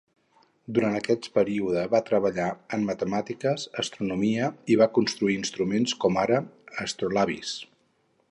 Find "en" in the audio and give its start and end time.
2.77-2.87